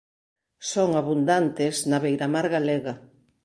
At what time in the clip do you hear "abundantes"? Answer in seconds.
1.01-1.75